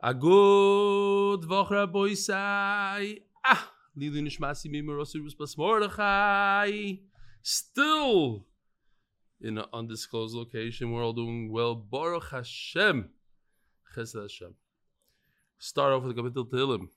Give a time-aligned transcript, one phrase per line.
[0.00, 3.18] A good vachra boy say.
[3.44, 7.00] Ah, Lili Nishmasi Mimarosirus Basmordechai.
[7.42, 8.46] Still
[9.40, 10.92] in an undisclosed location.
[10.92, 11.74] We're all doing well.
[11.74, 13.08] Baruch Hashem.
[13.96, 14.54] Chesed Hashem.
[15.58, 16.88] Start off with the Kapitel Tehillim.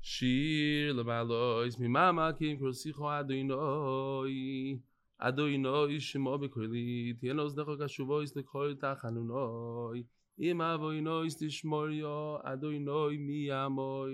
[0.00, 4.80] Shir lemalois mi mamakim krosicho adoinoi.
[5.20, 7.14] Adoinoi shimo bekoili.
[7.20, 10.06] Tienos necho kashuvois lekoi tachanunoi.
[10.37, 14.09] לכל תחנונוי אם אבוינויס תשמוריו אדוינוי מי יעמוד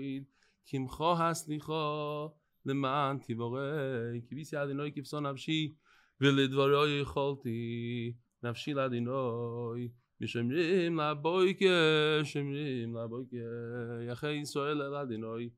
[0.70, 2.28] קמחו הסליחו
[2.66, 5.74] למען תבורי כי ביסי אדוינוי כבשו נפשי
[6.20, 9.88] ולדברו יכולתי נפשי לאדוינוי
[10.20, 13.36] משמרים לבויקה שמרים לבויקה
[14.08, 15.50] יחי ישראל אל אדוינוי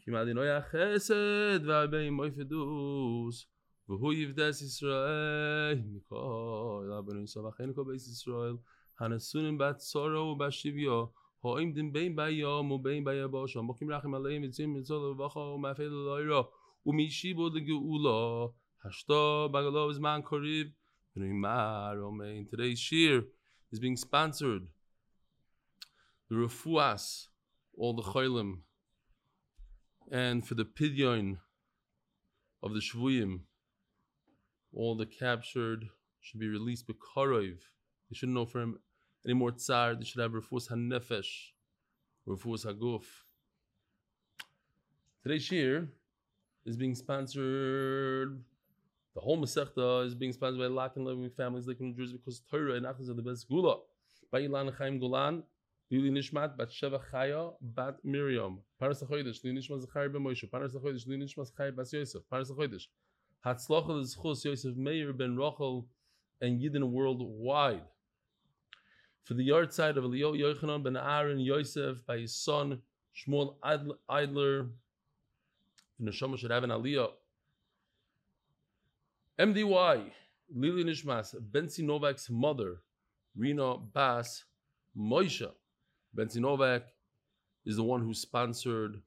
[0.00, 3.46] כי מאדינוי החסד והרבה מוי פדוס
[3.88, 8.56] והוא יבדס ישראל מכל רבנו יסוף אחינו כל בייס ישראל
[8.99, 11.11] Hanasunim bat sorrow bat shivyo.
[11.41, 13.67] Hoim din bein bayom u bein bayabosham.
[13.67, 15.59] Mokim rachim aleim etzim mitzol vacha u
[20.23, 20.71] korib.
[21.17, 22.49] Rimar.
[22.49, 23.23] Today's shir
[23.71, 24.67] is being sponsored.
[26.29, 27.27] The rufuas,
[27.77, 28.59] all the cholim,
[30.11, 31.37] and for the pidyon
[32.61, 33.41] of the shvuyim,
[34.73, 35.89] all the captured
[36.21, 37.57] should be released b'karov.
[38.09, 38.77] They shouldn't know him
[39.25, 39.95] any more tsar.
[39.95, 41.51] They should have refus hanefesh,
[42.27, 43.03] refus haguf.
[45.23, 45.89] Today's year
[46.65, 48.41] is being sponsored.
[49.15, 52.41] The whole Masechta is being sponsored by Lock and Lebovic Families Lakewood New Jersey because
[52.49, 53.77] Torah and Achdus are the best gula.
[54.31, 55.43] By Elan Chaim Golan,
[55.91, 58.59] Lili Nishmat Bat Sheva Chaya Bat Miriam.
[58.79, 60.49] Paras HaChodesh, Lili Nishmat Zachari Ben Moshe.
[60.49, 62.21] Paras HaChodesh, Lili Nishmat Zachari Bas Yosef.
[62.29, 62.85] Paras HaChodesh.
[63.45, 65.85] Hatzlocha L'Zchus Yosef Meir Ben Rochel
[66.41, 67.81] and Yidden worldwide.
[69.29, 72.81] For the yard side of Eliyahu Yochanan Ben Aaron Yosef by his son
[73.15, 73.57] Shmuel
[74.09, 74.69] Idler.
[75.99, 77.11] The Neshama should have an aliyah.
[79.37, 80.09] MDY,
[80.55, 82.77] Lili Nishmas, Bensie Novak's mother,
[83.37, 84.45] Rena Bas
[84.97, 85.51] Moshe.
[86.17, 86.87] Benzi Novak
[87.67, 88.99] is the one who sponsored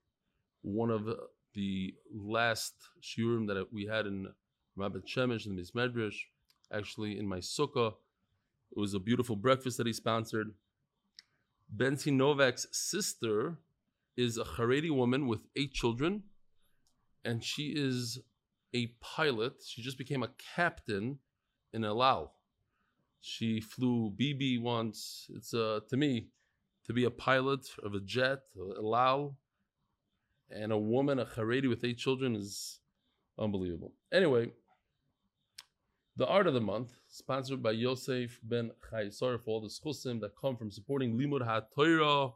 [0.63, 1.13] one of
[1.55, 4.29] the last shiurim that we had in
[4.77, 6.15] Rabbit Shemesh and Miss Medrash.
[6.73, 7.95] Actually, in my sukkah,
[8.75, 10.55] it was a beautiful breakfast that he sponsored.
[11.75, 13.59] Benzi Novak's sister
[14.17, 16.25] is a Haredi woman with eight children,
[17.25, 18.19] and she is
[18.75, 19.63] a pilot.
[19.67, 21.19] She just became a captain
[21.73, 22.35] in El Al.
[23.21, 25.31] She flew BB once.
[25.35, 26.29] It's uh, to me
[26.87, 29.37] to be a pilot of a jet, a Lal,
[30.51, 32.81] and a woman, a Haredi with eight children is
[33.39, 33.93] unbelievable.
[34.13, 34.51] Anyway,
[36.17, 40.37] the art of the month, sponsored by Yosef Ben Chaisar for all the schusim that
[40.39, 42.35] come from supporting Limud HaTorah.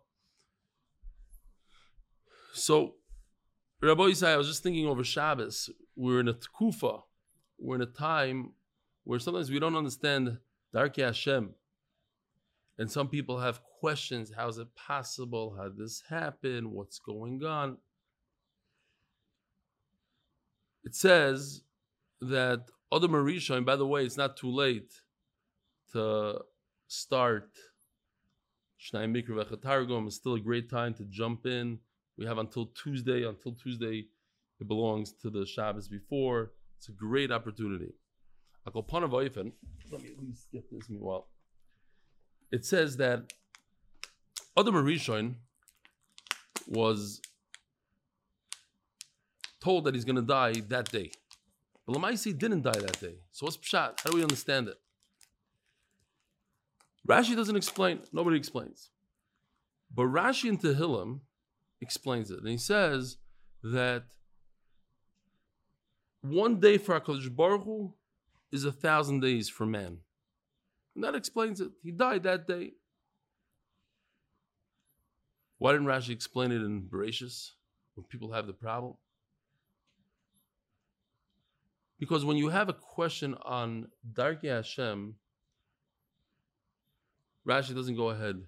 [2.52, 2.94] So,
[3.82, 5.68] Rabbi Yisai, I was just thinking over Shabbos.
[5.94, 7.02] We're in a tkufa.
[7.58, 8.52] We're in a time
[9.04, 10.38] where sometimes we don't understand
[10.74, 11.54] Darkei Hashem.
[12.78, 14.32] And some people have questions.
[14.34, 15.54] How is it possible?
[15.56, 16.70] How did this happen?
[16.72, 17.78] What's going on?
[20.84, 21.62] It says
[22.20, 24.92] that Adam Marisha, and by the way, it's not too late
[25.92, 26.40] to
[26.86, 27.50] start
[28.80, 30.06] Shnai Mikra Vechatargum.
[30.06, 31.78] It's still a great time to jump in.
[32.16, 33.24] We have until Tuesday.
[33.24, 34.06] Until Tuesday,
[34.60, 36.52] it belongs to the Shabbos before.
[36.78, 37.94] It's a great opportunity.
[38.64, 41.28] Let me at least get this meanwhile.
[42.50, 43.32] It says that
[44.56, 45.34] Adam Rishon
[46.68, 47.20] was
[49.60, 51.10] told that he's going to die that day.
[51.86, 53.16] But Lamaisi didn't die that day.
[53.30, 54.00] So what's pshat?
[54.00, 54.76] How do we understand it?
[57.08, 58.00] Rashi doesn't explain.
[58.12, 58.90] Nobody explains.
[59.94, 61.20] But Rashi in Tehillim
[61.80, 62.40] explains it.
[62.40, 63.18] And he says
[63.62, 64.04] that
[66.22, 67.94] one day for HaKadosh Baruch Hu
[68.50, 69.98] is a thousand days for man.
[70.96, 71.70] And that explains it.
[71.84, 72.72] He died that day.
[75.58, 77.52] Why didn't Rashi explain it in Bereshis
[77.94, 78.94] when people have the problem?
[81.98, 85.14] Because when you have a question on Darkei Hashem,
[87.46, 88.42] Rashi doesn't go ahead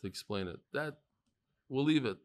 [0.00, 0.60] to explain it.
[0.72, 0.98] That
[1.68, 2.18] we'll leave it.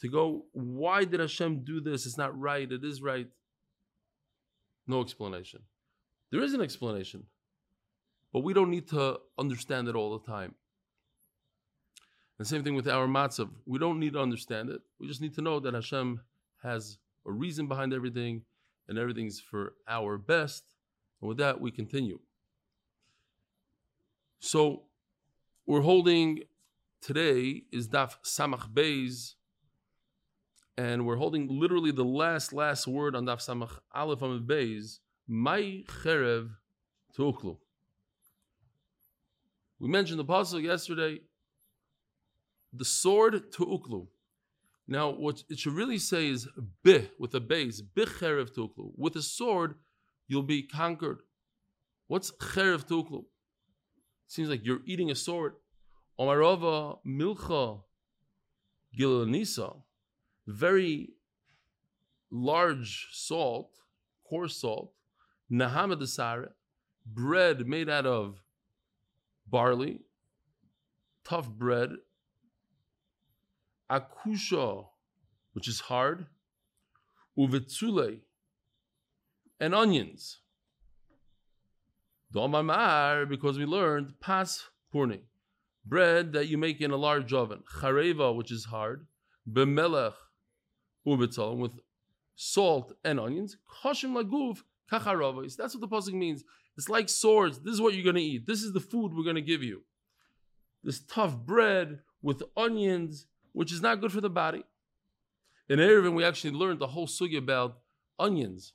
[0.00, 2.06] To go, why did Hashem do this?
[2.06, 2.70] It's not right.
[2.70, 3.28] It is right.
[4.86, 5.62] No explanation.
[6.30, 7.24] There is an explanation,
[8.32, 10.54] but we don't need to understand it all the time.
[12.38, 13.50] The same thing with our matzav.
[13.66, 14.80] We don't need to understand it.
[15.00, 16.20] We just need to know that Hashem
[16.62, 18.42] has a reason behind everything,
[18.88, 20.64] and everything's for our best.
[21.20, 22.18] And with that, we continue.
[24.40, 24.84] So
[25.66, 26.44] we're holding
[27.00, 29.34] Today is Daf Samach Beis,
[30.76, 35.84] and we're holding literally the last, last word on Daf Samach Aleph Amud Beis, Mai
[35.86, 36.50] Cherev
[37.16, 37.56] Tuklu.
[39.78, 41.20] We mentioned the puzzle yesterday,
[42.72, 44.08] the sword to Uklu.
[44.90, 46.48] Now, what it should really say is
[46.82, 48.92] Bih, with a base, Bih Cherev Tuklu.
[48.96, 49.74] With a sword,
[50.26, 51.18] you'll be conquered.
[52.06, 53.24] What's Cherev Tuklu?
[54.26, 55.56] Seems like you're eating a sword.
[56.18, 57.82] Omarova Milcha
[58.98, 59.82] Gilanisa,
[60.46, 61.10] very
[62.30, 63.70] large salt,
[64.28, 64.92] coarse salt,
[65.52, 66.48] Nahamadasara,
[67.06, 68.42] bread made out of
[69.46, 70.00] barley,
[71.24, 71.90] tough bread,
[73.90, 74.86] akusha,
[75.52, 76.26] which is hard,
[77.38, 78.20] uvetzule,
[79.60, 80.40] and onions.
[82.34, 85.20] Domamar, because we learned pas purni,
[85.84, 89.06] bread that you make in a large oven, chareva, which is hard,
[89.50, 90.14] bemelech
[91.06, 91.72] ubetzal, with
[92.36, 94.62] salt and onions, koshim laguf
[94.92, 95.56] kacharavos.
[95.56, 96.44] That's what the pasuk means.
[96.76, 97.58] It's like swords.
[97.60, 98.46] This is what you're going to eat.
[98.46, 99.82] This is the food we're going to give you.
[100.84, 104.64] This tough bread with onions, which is not good for the body.
[105.68, 107.78] In Eruvin, we actually learned the whole sugi about
[108.18, 108.72] onions.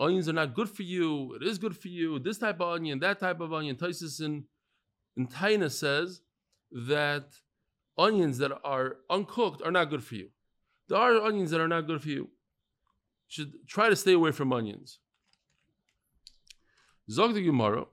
[0.00, 1.34] Onions are not good for you.
[1.34, 2.18] It is good for you.
[2.18, 3.76] This type of onion, that type of onion.
[3.76, 4.44] Taisus in,
[5.16, 6.20] in Taina says
[6.70, 7.34] that
[7.96, 10.28] onions that are uncooked are not good for you.
[10.88, 12.14] There are onions that are not good for you.
[12.14, 12.28] you
[13.26, 15.00] should try to stay away from onions.
[17.10, 17.86] Zog the Gemara.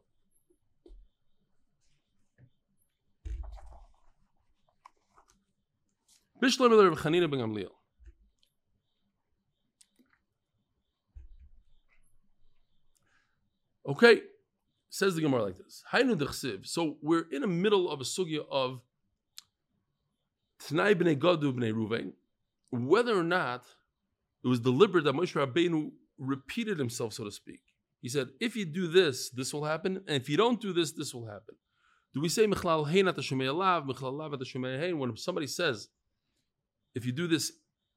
[6.42, 7.70] Bishlam Rav Chanina ben Gamliel.
[13.88, 14.22] Okay,
[14.90, 15.84] says the Gemara like this.
[16.64, 18.82] So we're in the middle of a sugya of
[20.68, 22.14] Tanai b'nei Gadu b'nei Ruvain,
[22.72, 23.64] whether or not
[24.44, 27.62] it was deliberate that Moshe Rabbeinu repeated himself, so to speak.
[28.02, 30.92] He said, if you do this, this will happen, and if you don't do this,
[30.92, 31.56] this will happen.
[32.14, 34.98] Do we say Michlal Hein Alav, Michlal?
[34.98, 35.90] When somebody says,
[36.96, 37.52] if you do this,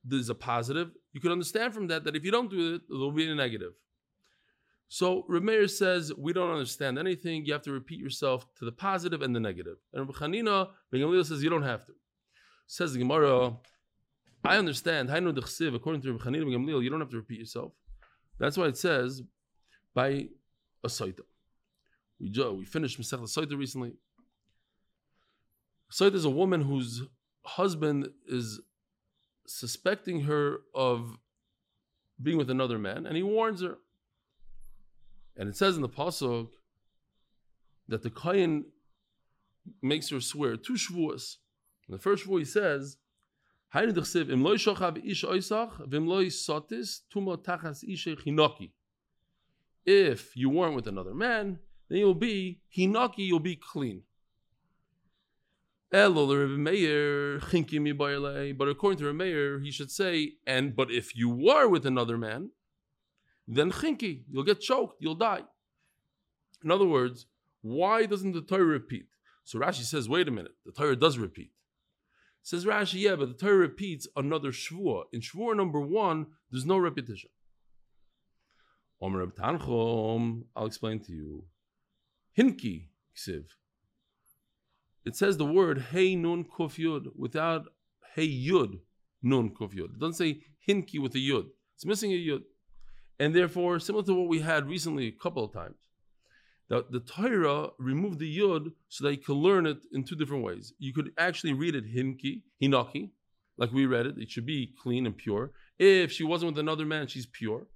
[0.04, 3.12] there's a positive, you can understand from that that if you don't do it, there'll
[3.12, 3.72] be a negative.
[4.88, 7.44] So Rameir says, we don't understand anything.
[7.44, 9.76] You have to repeat yourself to the positive and the negative.
[9.92, 11.92] And Rabbi Chanina, Ben says, you don't have to.
[12.66, 13.52] Says the Gemara,
[14.44, 15.10] I understand.
[15.10, 17.72] According to Rabbi Chanina Ben you don't have to repeat yourself.
[18.38, 19.22] That's why it says,
[19.94, 20.28] by
[20.84, 21.20] a Saita.
[22.18, 23.92] We, we finished Masech Saita recently.
[25.92, 27.02] Saita is a woman whose
[27.44, 28.60] husband is
[29.48, 31.18] suspecting her of
[32.22, 33.78] being with another man, and he warns her.
[35.36, 36.48] And it says in the pasuk
[37.86, 38.66] that the kohen
[39.82, 41.36] makes her swear two shvuas.
[41.88, 42.98] In the first shvuah he says,
[49.86, 51.58] if you weren't with another man,
[51.88, 54.02] then you'll be hinaki, you'll be clean.
[55.90, 56.06] But
[58.68, 62.50] according to Rameir, he should say, and but if you were with another man,
[63.46, 65.44] then chinki, you'll get choked, you'll die.
[66.62, 67.26] In other words,
[67.62, 69.06] why doesn't the Torah repeat?
[69.44, 71.52] So Rashi says, wait a minute, the Torah does repeat.
[72.42, 75.04] Says Rashi, yeah, but the Torah repeats another shvuah.
[75.12, 77.30] In shvuah number one, there's no repetition.
[79.00, 81.44] I'll explain to you.
[82.36, 83.44] Hinki, ksiv.
[85.08, 87.68] It says the word hey nun kuf yud without
[88.14, 88.80] hey yud
[89.22, 89.94] nun kuf yud.
[89.94, 91.46] It doesn't say hinki with a yud.
[91.74, 92.42] It's missing a yud.
[93.18, 95.76] And therefore, similar to what we had recently a couple of times,
[96.68, 100.44] the, the Torah removed the yud so that you could learn it in two different
[100.44, 100.74] ways.
[100.78, 103.08] You could actually read it hinki, hinaki,
[103.56, 104.18] like we read it.
[104.18, 105.52] It should be clean and pure.
[105.78, 107.66] If she wasn't with another man, she's pure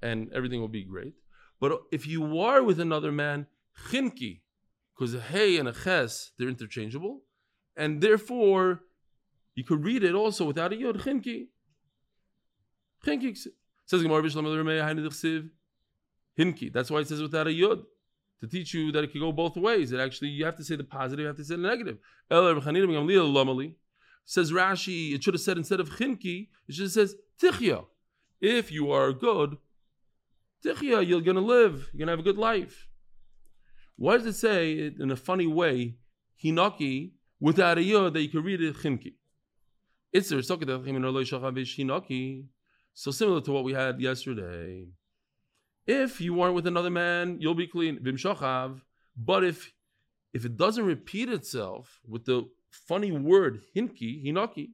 [0.00, 1.12] and everything will be great.
[1.60, 3.46] But if you are with another man,
[3.90, 4.40] chinki,
[4.94, 7.22] because a hey and a ches, they're interchangeable,
[7.76, 8.80] and therefore
[9.54, 11.48] you could read it also without a yod, chinki.
[13.04, 13.36] Chinki
[13.84, 14.22] says Gemara
[16.38, 16.72] Hinki.
[16.72, 17.82] That's why it says without a yod
[18.40, 19.90] to teach you that it could go both ways.
[19.90, 21.98] That actually you have to say the positive, you have to say the negative.
[24.24, 27.84] Says Rashi, it should have said instead of chinki, it should have says tichya.
[28.40, 29.56] If you are good,
[30.64, 31.90] Tichya, you're to live.
[31.92, 32.88] You're to have a good life.
[33.96, 35.96] Why does it say in a funny way,
[36.42, 39.14] Hinaki, without a yod, that you can read it Chimki?
[40.12, 40.28] It's
[42.94, 44.88] so similar to what we had yesterday.
[45.86, 47.98] If you weren't with another man, you'll be clean.
[49.16, 49.72] But if
[50.32, 54.70] if it doesn't repeat itself with the funny word, hinki, hinaki,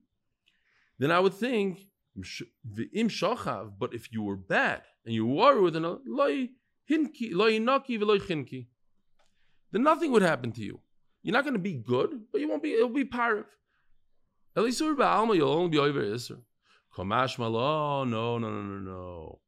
[0.98, 1.78] then I would think
[2.16, 3.72] shachav.
[3.78, 6.48] But if you were bad and you were with an loy
[6.90, 8.66] hinki, hinaki, veloy hinki,
[9.72, 10.80] then nothing would happen to you.
[11.22, 12.72] You're not going to be good, but you won't be.
[12.72, 13.44] It'll be parav.
[14.56, 16.38] Elisur ba'alma, you'll only be over iser.
[16.96, 19.38] Kamash malo, oh, no, no, no, no, no.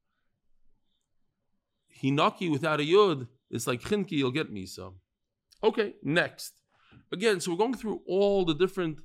[2.02, 4.92] Hinaki without a yud, it's like chinki, you'll get me misa.
[5.62, 6.52] Okay, next.
[7.12, 9.00] Again, so we're going through all the different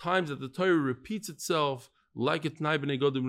[0.00, 3.24] times that the Torah repeats itself, like it Tnai b'nei Godim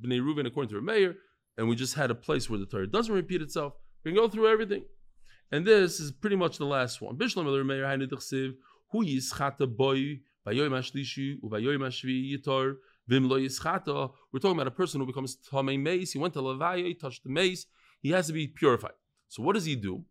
[0.00, 1.16] b'nei Reuven according to Meir,
[1.58, 3.74] and we just had a place where the Torah doesn't repeat itself.
[4.04, 4.84] We can go through everything.
[5.52, 7.16] And this is pretty much the last one.
[7.16, 8.54] Bishlam Meir Hainu
[8.90, 12.76] Hu Yischata Boy, Yitor,
[13.08, 14.12] Vim Lo Yischata.
[14.32, 16.12] We're talking about a person who becomes Tamei Mace.
[16.12, 17.66] He went to Levaya, he touched the mace.
[18.00, 18.92] He has to be purified.
[19.28, 20.04] So what does he do?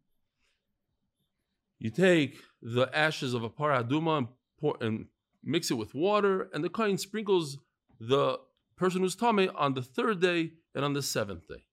[1.80, 4.28] You take the ashes of a paraduma and,
[4.60, 5.08] pour, and
[5.44, 7.58] mix it with water, and the kohen sprinkles
[8.00, 8.40] the
[8.78, 11.64] person who's tame on the third day and on the seventh day.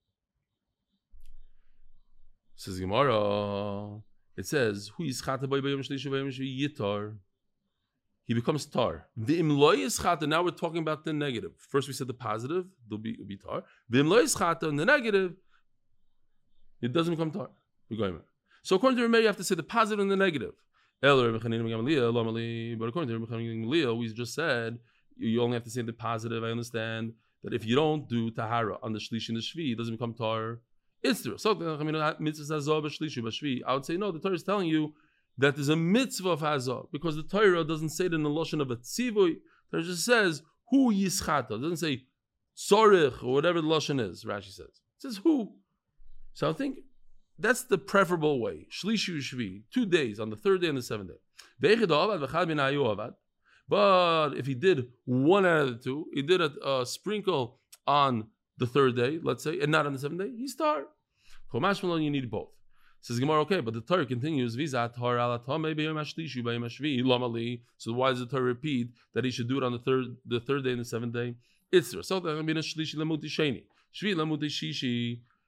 [2.62, 4.00] Says Gemara.
[4.37, 7.16] It says, "Who is yitar?"
[8.25, 9.09] He becomes tar.
[9.16, 10.28] The imloy is chata.
[10.28, 11.50] Now we're talking about the negative.
[11.59, 12.66] First we said the positive.
[12.88, 13.64] There'll be, be tar.
[13.90, 15.35] The imloy is chata, and the negative,
[16.81, 17.50] it doesn't become tar.
[17.90, 18.21] We're going.
[18.62, 20.54] So according to Rameir, you have to say the positive and the negative.
[21.00, 21.64] But according
[23.09, 24.78] to Rabbi we just said
[25.16, 26.45] you only have to say the positive.
[26.45, 29.78] I understand that if you don't do tahara on the shlish and the shvi, it
[29.78, 30.61] doesn't become tar.
[31.04, 31.38] True.
[31.38, 32.14] So uh,
[33.66, 34.12] I would say no.
[34.12, 34.94] The Torah is telling you
[35.38, 38.61] that there's a mitzvah of hazah because the Torah doesn't say it in the lashon
[38.61, 39.37] of a tzivui.
[39.73, 41.52] It just says who yischata.
[41.52, 42.04] It doesn't say
[42.56, 44.25] sorich or whatever the lashon is.
[44.25, 45.54] Rashi says it says who.
[46.35, 46.78] So I think
[47.38, 48.66] that's the preferable way.
[48.71, 51.16] Shlishu shvi, two days on the third day and the seventh day.
[53.68, 58.28] But if he did one out of the two, he did a, a sprinkle on
[58.59, 60.85] the third day, let's say, and not on the seventh day, he's tar.
[61.52, 62.50] Chomash Malon, you need both.
[63.00, 64.59] Says Gemara, okay, but the Torah continues, So
[67.92, 70.62] why does the Torah repeat that he should do it on the third the third
[70.62, 71.35] day and the seventh day?
[71.73, 72.21] It's so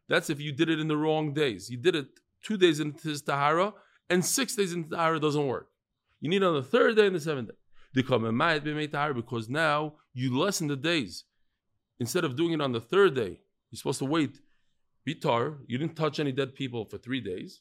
[0.08, 1.70] that's if you did it in the wrong days.
[1.70, 2.06] You did it
[2.42, 3.73] two days into his Tahara,
[4.11, 5.68] and six days into Tahara doesn't work.
[6.20, 7.54] You need on the third day and the seventh day.
[9.14, 11.25] Because now you lessen the days.
[12.00, 14.40] Instead of doing it on the third day, you're supposed to wait.
[15.06, 17.60] Bitar, you didn't touch any dead people for three days.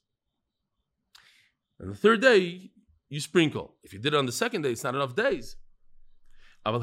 [1.80, 2.72] And the third day,
[3.10, 3.76] you sprinkle.
[3.84, 5.58] If you did it on the second day, it's not enough days.
[6.66, 6.82] What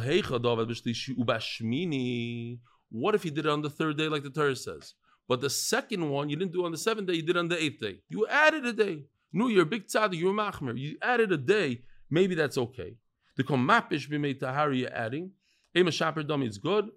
[3.15, 4.95] if you did it on the third day, like the Torah says?
[5.27, 7.63] But the second one, you didn't do on the seventh day, you did on the
[7.63, 8.01] eighth day.
[8.09, 9.05] You added a day.
[9.33, 10.77] No, you're a big tzaddik, you're a machmer.
[10.77, 11.83] You added a day.
[12.11, 12.97] Maybe that's okay.
[13.37, 15.31] The komapish b'mei tahari you're adding.
[15.77, 16.91] Ema shaper dummy is good.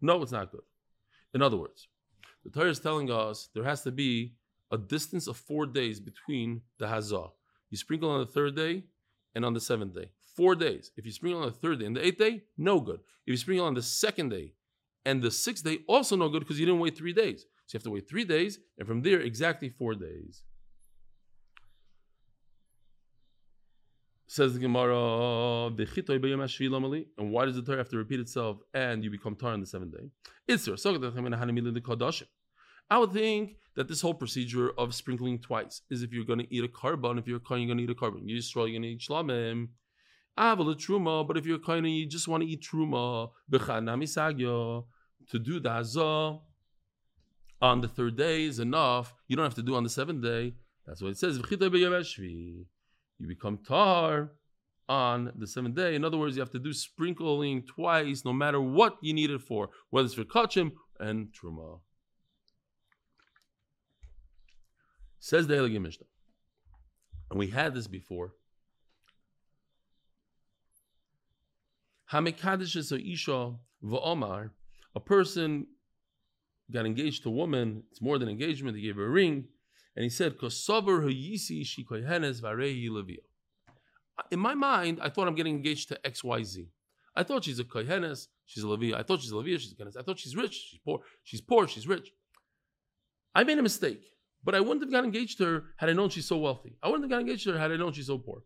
[0.00, 0.62] No, it's not good.
[1.34, 1.88] In other words,
[2.44, 4.34] the Torah is telling us there has to be
[4.70, 7.30] a distance of four days between the hazah.
[7.70, 8.84] You sprinkle on the third day
[9.34, 10.10] and on the seventh day.
[10.36, 10.92] Four days.
[10.96, 13.00] If you sprinkle on the third day and the eighth day, no good.
[13.26, 14.52] If you sprinkle on the second day
[15.04, 17.44] and the sixth day, also no good because you didn't wait three days.
[17.66, 20.42] So you have to wait three days, and from there, exactly four days.
[24.30, 29.34] Says the Gemara, and why does the Torah have to repeat itself and you become
[29.34, 30.10] tar on the seventh day?
[32.90, 36.54] I would think that this whole procedure of sprinkling twice is if you're going to
[36.54, 38.78] eat a carbon, if you're kind, you're going to eat a carbon, you destroy, you're
[38.78, 39.68] going to eat shlamim.
[40.38, 45.58] Aval truma, but if you're kind of you just want to eat truma, to do
[45.58, 46.40] the hazah
[47.62, 49.14] on the third day is enough.
[49.26, 50.54] You don't have to do on the seventh day.
[50.86, 51.38] That's what it says.
[53.18, 54.32] You become tar
[54.88, 55.94] on the seventh day.
[55.94, 59.42] In other words, you have to do sprinkling twice, no matter what you need it
[59.42, 61.80] for, whether it's for kachim and truma.
[65.18, 66.06] Says the Elegim Mishnah.
[67.30, 68.34] And we had this before.
[72.12, 74.50] Hamikadish is isha v'omar
[74.94, 75.66] a person
[76.72, 79.44] got engaged to a woman, it's more than engagement, he gave her a ring,
[79.98, 80.36] and he said,
[84.30, 86.68] In my mind, I thought I'm getting engaged to XYZ.
[87.16, 88.94] I thought she's a kohenes, she's a Leviah.
[88.94, 89.96] I thought she's a Leviah, she's a kohenes.
[89.98, 92.12] I thought she's rich, she's poor, she's poor, she's rich.
[93.34, 94.04] I made a mistake,
[94.44, 96.76] but I wouldn't have got engaged to her had I known she's so wealthy.
[96.80, 98.44] I wouldn't have got engaged to her had I known she's so poor.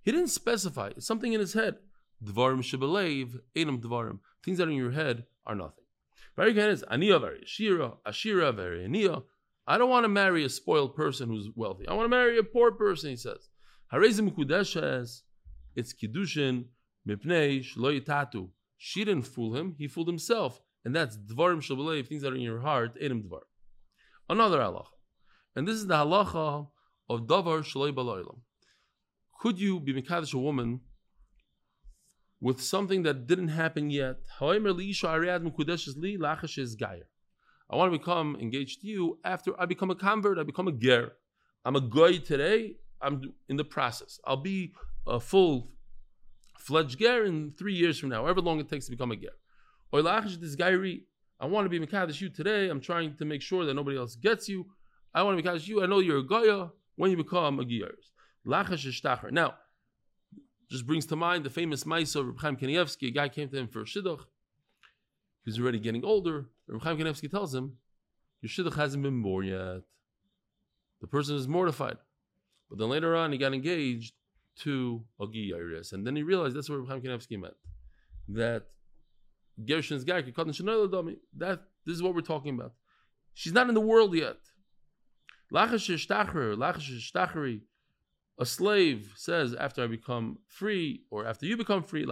[0.00, 0.92] He didn't specify.
[0.96, 1.76] It's something in his head.
[2.24, 4.20] Dvarim shebelev, enam dvarim.
[4.42, 5.84] Things that are in your head are nothing.
[6.38, 8.88] Very very ashira, ashira very.
[9.70, 11.86] I don't want to marry a spoiled person who's wealthy.
[11.86, 13.48] I want to marry a poor person, he says.
[13.92, 15.20] Harezim kudeshes,
[15.76, 16.64] it's kiddushin
[17.08, 18.48] mipnei shlo yitatu.
[18.78, 22.40] She didn't fool him; he fooled himself, and that's dvarim shabalev, things that are in
[22.40, 23.42] your heart, edim dvar.
[24.28, 24.86] Another halacha,
[25.54, 26.66] and this is the halacha
[27.08, 28.40] of davar shaloi baloilam.
[29.38, 30.80] Could you be mekadosh a woman
[32.40, 34.16] with something that didn't happen yet?
[37.70, 40.72] I want to become engaged to you after I become a convert, I become a
[40.72, 41.12] ger.
[41.64, 44.18] I'm a goy today, I'm in the process.
[44.24, 44.72] I'll be
[45.06, 45.70] a full
[46.58, 49.36] fledged ger in three years from now, however long it takes to become a ger.
[49.92, 51.02] Or this gairi,
[51.38, 52.68] I want to be Mekadesh you today.
[52.68, 54.66] I'm trying to make sure that nobody else gets you.
[55.14, 55.82] I want to Mekadesh you.
[55.82, 57.64] I know you're a Goya when you become a.
[58.46, 59.54] Lachash Now,
[60.70, 63.08] just brings to mind the famous Maisa of Reb Chaim Kanievsky.
[63.08, 64.20] A guy came to him for a Shidduch.
[65.44, 66.46] He's already getting older.
[66.66, 67.78] Reb Chaim Kanievsky tells him,
[68.42, 69.82] Your Shidduch hasn't been born yet.
[71.00, 71.96] The person is mortified.
[72.68, 74.14] But then later on, he got engaged
[74.60, 75.92] to a Giyars.
[75.92, 77.54] And then he realized that's what Reb Chaim Kanievsky meant.
[78.28, 78.66] That
[79.64, 82.74] Gershon's guy, that this is what we're talking about.
[83.34, 84.36] She's not in the world yet.
[88.38, 92.06] A slave says, after I become free, or after you become free,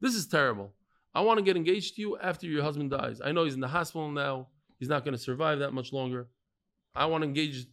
[0.00, 0.72] this is terrible.
[1.14, 3.20] I want to get engaged to you after your husband dies.
[3.24, 4.48] I know he's in the hospital now.
[4.78, 6.26] He's not going to survive that much longer.
[6.94, 7.66] I want to engage.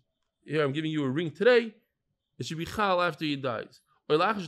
[0.43, 1.74] Here, I'm giving you a ring today.
[2.38, 3.81] It should be chal after he dies.
[4.10, 4.43] You're not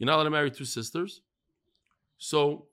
[0.00, 1.22] allowed to marry two sisters.
[2.18, 2.66] So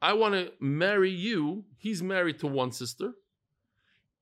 [0.00, 1.64] I want to marry you.
[1.78, 3.12] He's married to one sister.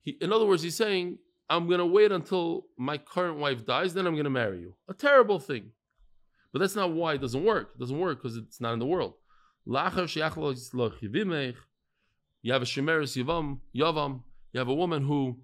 [0.03, 1.19] He, in other words, he's saying,
[1.51, 4.75] I'm going to wait until my current wife dies, then I'm going to marry you.
[4.89, 5.73] A terrible thing.
[6.53, 7.73] But that's not why it doesn't work.
[7.75, 9.15] It doesn't work because it's not in the world.
[9.65, 10.07] You have a
[12.67, 14.23] shemeris yavam, yavam.
[14.53, 15.39] You have a woman who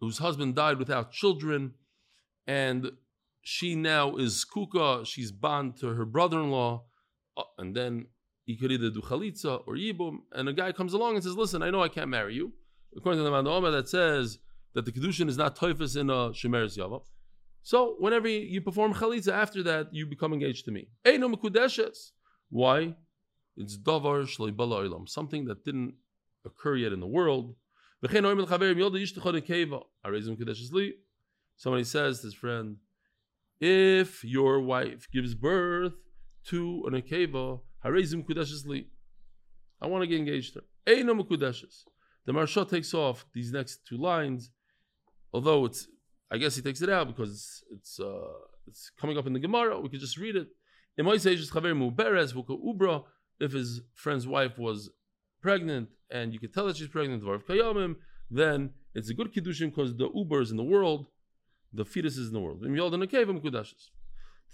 [0.00, 1.74] whose husband died without children,
[2.46, 2.90] and
[3.40, 6.82] she now is kuka, she's bound to her brother-in-law,
[7.36, 8.06] uh, and then
[8.44, 11.62] he could either do chalitza or yibum, and a guy comes along and says, listen,
[11.62, 12.52] I know I can't marry you.
[12.96, 14.38] According to the Mandoma that says
[14.74, 17.02] that the kedushin is not toifus in a shemeres yavam.
[17.62, 20.88] So whenever you perform chalitza, after that you become engaged to me.
[21.04, 22.10] Eino mekudeshes.
[22.50, 22.96] Why?
[23.56, 25.94] It's davar shloi something that didn't
[26.44, 27.54] occur yet in the world.
[31.56, 32.76] Somebody says to his friend,
[33.60, 35.92] if your wife gives birth
[36.46, 38.86] to an akeva, harezim kudashesli.
[39.80, 40.92] I want to get engaged to her.
[40.92, 41.84] Eino mekudeshes.
[42.26, 44.50] The Maharsha takes off these next two lines,
[45.32, 45.86] although it's,
[46.32, 48.32] I guess he takes it out because it's it's, uh,
[48.66, 49.78] it's coming up in the Gemara.
[49.80, 50.48] We could just read it.
[53.40, 54.90] If his friend's wife was
[55.40, 57.22] pregnant and you could tell that she's pregnant,
[58.30, 61.06] then it's a good kiddushin because the uber is in the world
[61.72, 62.60] the fetus is in the world.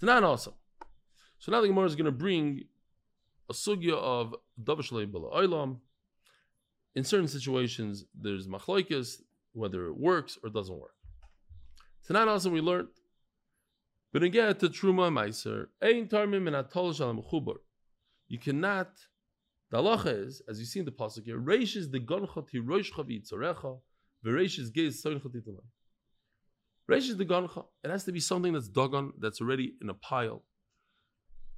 [0.01, 0.53] Tanan also.
[1.39, 2.63] So now the Gemara is going to bring
[3.49, 5.79] a sugya of davashlei bala oilam.
[6.95, 9.21] In certain situations, there's machloikis
[9.53, 10.93] whether it works or doesn't work.
[12.09, 12.87] Tanan also we learned.
[14.11, 17.57] But again, to truma meiser, ein tarmim and atol shalom chubur.
[18.27, 18.89] You cannot.
[19.69, 22.57] The halacha is, as you see in the pasuk here, reish is the gonchot hi
[22.57, 23.79] roish chavi tzorecha,
[24.25, 25.61] v'reish is geiz soin chotitalam.
[26.89, 27.65] Reish is the gancha.
[27.83, 30.43] It has to be something that's dagon, that's already in a pile.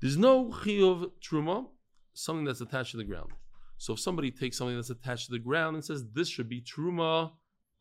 [0.02, 1.68] There's no chiyuv truma,
[2.14, 3.32] something that's attached to the ground.
[3.78, 6.62] So if somebody takes something that's attached to the ground and says this should be
[6.62, 7.32] truma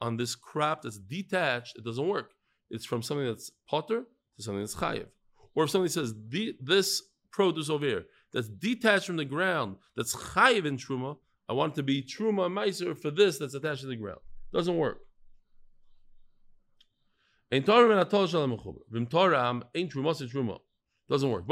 [0.00, 2.30] on this crop that's detached, it doesn't work.
[2.70, 4.04] It's from something that's potter
[4.36, 5.06] to something that's chayiv.
[5.54, 6.14] Or if somebody says
[6.60, 7.02] this
[7.32, 11.16] produce over here that's detached from the ground, that's chayiv in truma,
[11.48, 14.20] I want it to be truma meiser for this that's attached to the ground.
[14.52, 15.00] Doesn't work.
[17.52, 18.56] Torah Shalom
[19.06, 20.58] Torah Truma Truma.
[21.08, 21.44] Doesn't work.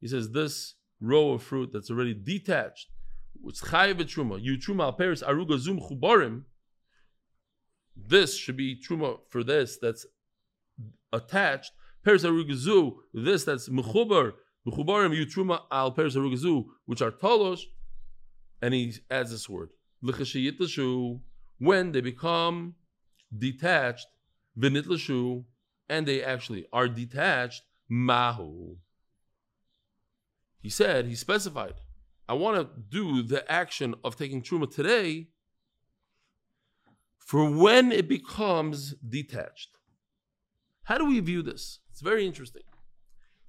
[0.00, 2.88] He says this row of fruit that's already detached,
[3.40, 6.44] which Chayiv Truma, you Truma al Peres Arugazum Chubarim,
[7.96, 10.06] this should be Truma for this that's
[11.12, 11.72] attached.
[12.04, 14.32] Peres Arugazu, this that's Mechubar,
[14.66, 17.62] Mechubarim, you Truma al Peres Arugazu, which are Talosh,
[18.62, 19.70] and he adds this word.
[20.02, 21.20] L'chashiyit l'shu,
[21.58, 22.74] when they become
[23.36, 24.06] detached,
[24.58, 25.44] vinitlashu,
[25.88, 28.76] and they actually are detached, mahu.
[30.60, 31.74] He said, he specified,
[32.28, 35.28] I want to do the action of taking truma today
[37.26, 39.70] for when it becomes detached.
[40.84, 41.80] How do we view this?
[41.90, 42.62] It's very interesting.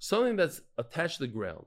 [0.00, 1.66] Something that's attached to the ground.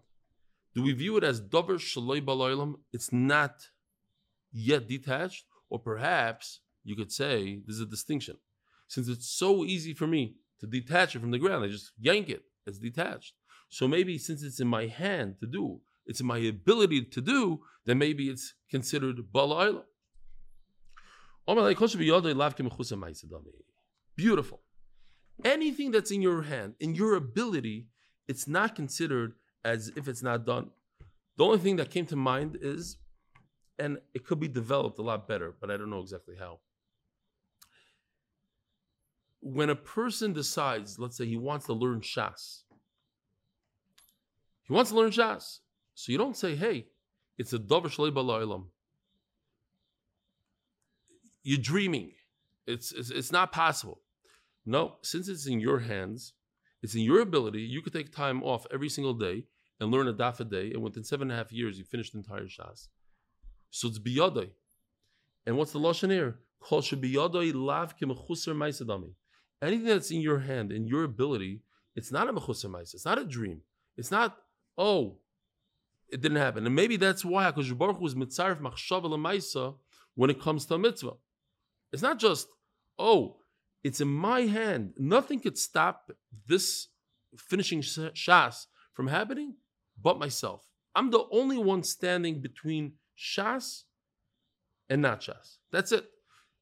[0.76, 2.76] Do we view it as dover shaloi baloilam?
[2.92, 3.70] It's not
[4.52, 8.36] yet detached, or perhaps you could say there's a distinction.
[8.90, 12.28] Since it's so easy for me to detach it from the ground, I just yank
[12.28, 13.36] it, it's detached.
[13.70, 17.62] So maybe since it's in my hand to do, it's in my ability to do,
[17.86, 19.84] then maybe it's considered bala'ila.
[24.16, 24.62] Beautiful.
[25.44, 27.88] Anything that's in your hand, in your ability,
[28.28, 29.34] it's not considered
[29.66, 30.70] as if it's not done.
[31.38, 32.98] The only thing that came to mind is,
[33.80, 36.60] and it could be developed a lot better, but I don't know exactly how.
[39.40, 42.64] When a person decides, let's say he wants to learn Shas,
[44.64, 45.60] he wants to learn Shas.
[45.96, 46.88] So you don't say, hey,
[47.38, 48.66] it's a Dover Shalei Balaylam.
[51.44, 52.12] You're dreaming.
[52.68, 54.02] It's, it's, it's not possible.
[54.66, 56.34] No, since it's in your hands,
[56.84, 59.46] it's in your ability, you could take time off every single day
[59.80, 62.12] and learn a daf a day, and within seven and a half years, you finish
[62.12, 62.88] the entire Shas.
[63.72, 64.50] So it's biyadai.
[65.46, 66.40] And what's the Lashon here?
[66.60, 69.14] Kol shebiyadai lav kemechusar maisadami.
[69.62, 71.62] Anything that's in your hand, in your ability,
[71.96, 72.94] it's not a mechusar maisa.
[72.94, 73.62] It's not a dream.
[73.98, 74.38] It's not,
[74.78, 75.18] oh,
[76.10, 76.66] it didn't happen.
[76.66, 79.76] And maybe that's why HaKadosh Baruch Hu is mitzaref machshav maisa
[80.14, 81.14] when it comes to a mitzvah.
[81.92, 82.48] It's not just,
[82.98, 83.38] oh,
[83.84, 84.94] it's in my hand.
[84.98, 86.12] Nothing could stop
[86.48, 86.88] this
[87.38, 89.56] finishing shas from happening
[90.02, 90.66] but myself.
[90.96, 93.84] I'm the only one standing between Shas
[94.90, 95.58] and not Shas.
[95.72, 96.06] That's it.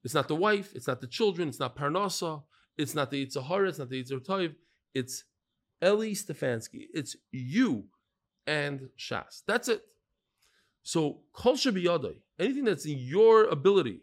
[0.03, 2.43] It's not the wife, it's not the children, it's not Parnasa,
[2.77, 4.55] it's not the Yitzhahara, it's not the Yitzhar
[4.93, 5.25] it's
[5.83, 6.87] Eli Stefansky.
[6.93, 7.85] It's you
[8.47, 9.41] and Shas.
[9.45, 9.81] That's it.
[10.83, 14.01] So, Kol Shabiyadai, anything that's in your ability,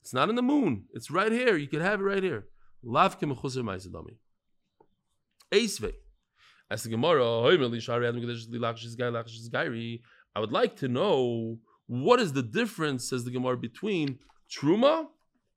[0.00, 1.56] it's not in the moon, it's right here.
[1.56, 2.46] You can have it right here.
[2.84, 4.16] Maizadami.
[5.52, 5.92] Eisvei.
[6.70, 7.40] As the Gemara,
[10.36, 15.06] I would like to know what is the difference, says the Gemara, between Truma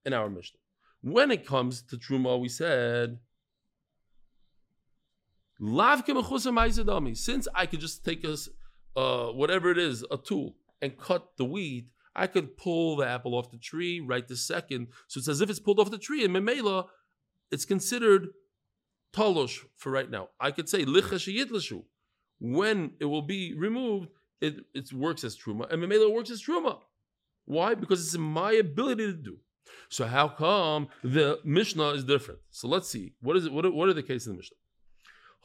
[0.03, 0.59] and our Mishnah.
[1.01, 3.19] When it comes to Truma, we said,
[7.15, 8.49] since I could just take us
[8.95, 13.35] uh, whatever it is, a tool, and cut the weed, I could pull the apple
[13.35, 14.87] off the tree right this second.
[15.07, 16.85] So it's as if it's pulled off the tree, and Memela,
[17.51, 18.29] it's considered
[19.13, 20.29] talosh for right now.
[20.39, 21.83] I could say licha
[22.39, 24.09] When it will be removed,
[24.41, 26.79] it, it works as truma, and memela works as truma.
[27.45, 27.75] Why?
[27.75, 29.37] Because it's in my ability to do.
[29.89, 32.41] So how come the Mishnah is different?
[32.49, 33.13] So let's see.
[33.21, 33.53] What is it?
[33.53, 34.57] What are, what are the cases in the Mishnah?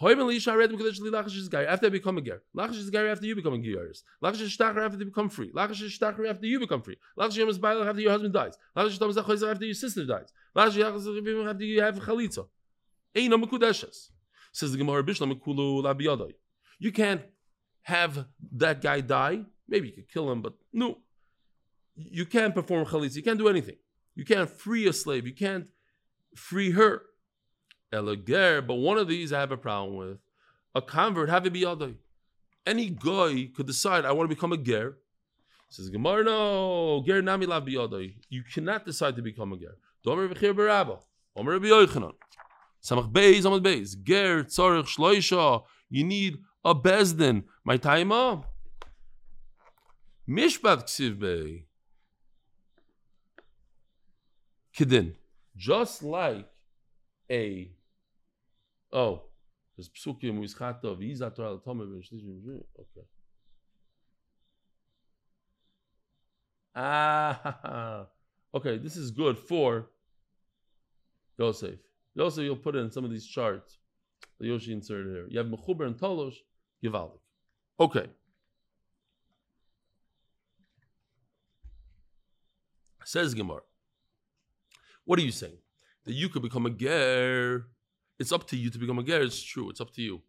[0.01, 4.05] After I become a ger, lachash is after you become a geris.
[4.23, 5.51] Lachash is after you become free.
[5.53, 6.97] Lachash is after you become free.
[7.19, 8.57] Lachash is after your husband dies.
[8.77, 10.33] Lachash is after your sister dies.
[10.57, 12.47] Lachash is after you have chalitza.
[13.17, 14.11] Eina mekudeshes.
[14.53, 16.33] Says the Gemara Bishlam Mekulu Labiyadai.
[16.79, 17.23] You can't
[17.83, 19.47] have that guy die.
[19.69, 20.99] Maybe you could kill him, but no.
[21.97, 23.17] You can't perform chalitza.
[23.17, 23.79] You can't do anything.
[24.15, 25.27] You can't free a slave.
[25.27, 25.69] You can't
[26.37, 27.03] free her.
[27.93, 30.19] Elager, but one of these I have a problem with.
[30.75, 31.95] A convert, have it be other.
[32.67, 34.99] Any guy could decide, I want to become a ger.
[35.71, 39.77] Says Gemara, no, ger nami lav You cannot decide to become a ger.
[40.07, 41.01] Domer v'chir barabba.
[41.37, 42.15] Omer Rabbi Yochanan.
[42.83, 43.95] Samach Beis, Amud Beis.
[44.03, 45.63] Ger, Tzorich, Shloisha.
[45.89, 47.45] You need a Bezdin.
[47.65, 48.53] My up.
[50.29, 51.65] Mishpat Ksiv Bey.
[54.77, 55.15] Kidin.
[55.57, 56.49] Just like
[57.31, 57.71] a.
[58.93, 59.23] Oh.
[59.77, 60.41] There's psukim
[61.35, 63.07] Torah Okay.
[66.75, 68.07] Ah,
[68.55, 69.91] okay, this is good for
[71.39, 71.79] Yosef.
[72.19, 73.79] Also, you'll put in some of these charts.
[74.41, 75.27] The Yoshi inserted here.
[75.29, 76.37] You have Mechuber and Tolosh,
[76.83, 77.21] Givaldik.
[77.81, 78.07] Okay.
[83.05, 83.61] Says Gemara.
[85.05, 85.59] What are you saying?
[86.05, 87.67] That you could become a ger.
[88.19, 89.23] It's up to you to become a ger.
[89.23, 89.71] It's true.
[89.71, 90.23] It's up to you.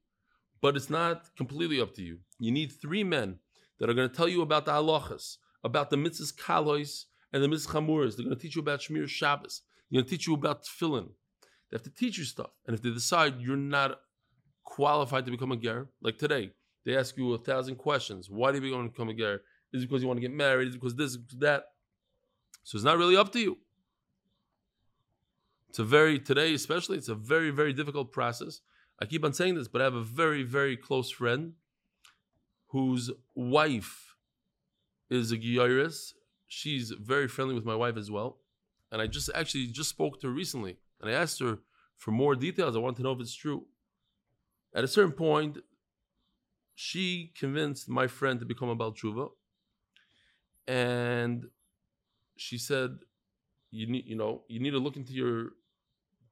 [0.62, 2.20] But it's not completely up to you.
[2.38, 3.40] You need three men
[3.80, 7.48] that are going to tell you about the halachas, about the mitzvahs kalois and the
[7.48, 8.16] mitzvahs chamuras.
[8.16, 9.62] They're going to teach you about Shmir Shabbos.
[9.90, 11.10] They're going to teach you about tefillin.
[11.70, 12.52] They have to teach you stuff.
[12.66, 14.00] And if they decide you're not
[14.64, 16.52] qualified to become a ger, like today,
[16.86, 18.30] they ask you a thousand questions.
[18.30, 19.42] Why do you want to become a ger?
[19.72, 20.68] Is it because you want to get married?
[20.68, 21.66] Is it because this, is that?
[22.64, 23.58] So it's not really up to you.
[25.70, 28.62] It's a very, today especially, it's a very, very difficult process.
[29.02, 31.54] I keep on saying this, but I have a very, very close friend
[32.68, 34.16] whose wife
[35.10, 36.14] is a Giyaris.
[36.48, 38.40] She's very friendly with my wife as well.
[38.92, 40.78] And I just actually just spoke to her recently.
[41.00, 41.60] And I asked her
[41.96, 42.76] for more details.
[42.76, 43.66] I want to know if it's true.
[44.74, 45.60] At a certain point,
[46.74, 49.30] she convinced my friend to become a Balchuva.
[50.68, 51.46] And
[52.38, 52.98] she said,
[53.72, 55.52] you need you know you need to look into your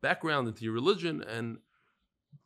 [0.02, 1.58] background, into your religion, and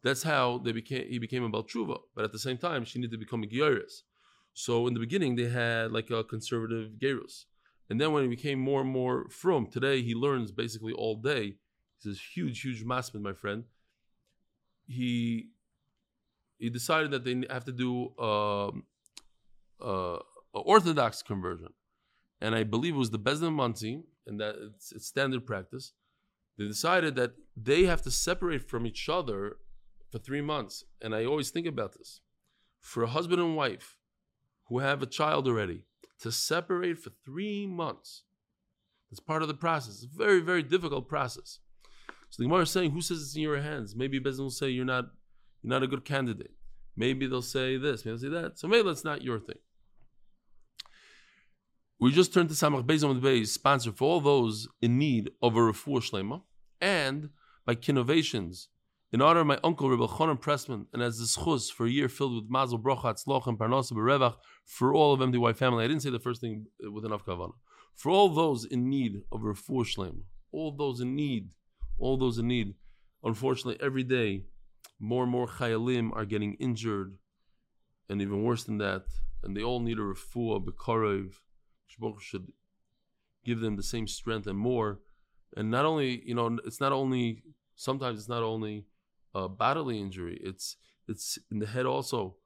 [0.03, 1.07] that's how they became.
[1.07, 4.01] He became a Baltruva, but at the same time, she needed to become a Gioris.
[4.53, 7.45] So in the beginning, they had like a conservative Gerus,
[7.89, 11.55] and then when he became more and more from, today he learns basically all day.
[11.97, 13.65] He's this huge, huge masmid, my friend.
[14.87, 15.49] He
[16.57, 18.83] he decided that they have to do um,
[19.81, 20.19] uh,
[20.53, 21.73] Orthodox conversion,
[22.39, 25.93] and I believe it was the Bezdin Manzi, and that it's, it's standard practice.
[26.61, 29.57] They decided that they have to separate from each other
[30.11, 32.21] for three months, and I always think about this:
[32.79, 33.97] for a husband and wife
[34.67, 35.85] who have a child already
[36.19, 38.23] to separate for three months.
[39.09, 40.03] It's part of the process.
[40.03, 41.59] It's a very, very difficult process.
[42.29, 43.95] So the Gemara is saying, who says it's in your hands?
[43.95, 45.05] Maybe Bezin will say you're not,
[45.61, 46.51] you're not a good candidate.
[46.95, 48.59] Maybe they'll say this, maybe they'll say that.
[48.59, 49.57] So maybe that's not your thing.
[51.99, 55.55] We just turned to Samach on the Beis, sponsor for all those in need of
[55.55, 56.43] a refuah shlema,
[56.81, 57.29] and
[57.65, 58.67] by Kidnovations,
[59.13, 62.09] in honor of my uncle Reb Elchanan Pressman, and as the schus for a year
[62.09, 65.83] filled with mazel bracha, tzloch, and parnasa berevach for all of MDY family.
[65.83, 67.53] I didn't say the first thing with enough kavanah.
[67.95, 71.49] For all those in need of a refuah shlema, all those in need,
[71.99, 72.73] all those in need.
[73.23, 74.45] Unfortunately, every day,
[74.99, 77.17] more and more chayalim are getting injured,
[78.09, 79.03] and even worse than that,
[79.43, 81.33] and they all need a refuah bekarov
[82.19, 82.47] should
[83.43, 84.99] give them the same strength and more.
[85.55, 87.43] And not only, you know, it's not only
[87.75, 88.85] sometimes it's not only
[89.33, 92.37] a bodily injury; it's it's in the head also.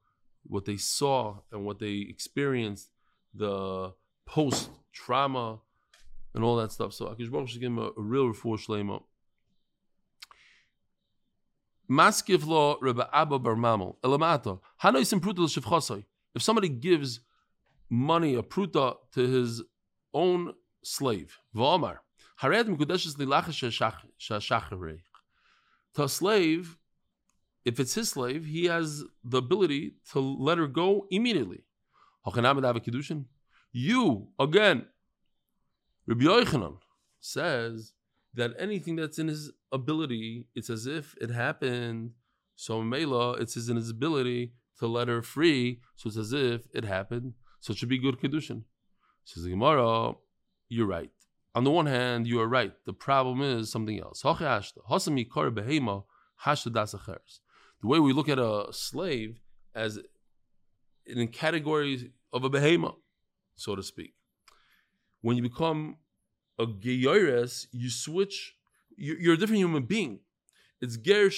[0.48, 2.90] What they saw and what they experienced,
[3.34, 3.94] the
[4.26, 5.58] post trauma,
[6.34, 6.92] and all that stuff.
[6.92, 9.02] So Akish Baruch should give him a, a real refuah shlema.
[11.90, 16.04] Maskiv lo Rebbe Abba Bar Mamel Elamato Hanoisim Prutal Shivchosoi.
[16.34, 17.20] If somebody gives
[17.88, 19.62] money, a pruta, to his
[20.12, 21.38] own slave.
[21.54, 21.98] V'omar.
[22.40, 22.48] To
[26.02, 26.78] a slave,
[27.64, 31.64] if it's his slave, he has the ability to let her go immediately.
[33.72, 34.86] You, again,
[36.06, 36.76] Rabbi Yochanan
[37.20, 37.92] says
[38.34, 42.12] that anything that's in his ability, it's as if it happened.
[42.54, 45.80] So Mela, it's in his ability to let her free.
[45.94, 47.34] So it's as if it happened
[47.66, 48.62] so it should be good kedushin.
[49.24, 50.12] Says the Gemara,
[50.68, 51.10] you're right.
[51.56, 52.74] On the one hand, you are right.
[52.84, 54.20] The problem is something else.
[54.20, 54.34] The
[57.82, 59.40] way we look at a slave
[59.74, 59.98] as
[61.06, 62.94] in categories of a behema,
[63.54, 64.12] so to speak.
[65.22, 65.96] When you become
[66.58, 68.54] a geyores, you switch.
[68.98, 70.20] You're a different human being.
[70.82, 71.30] It's ger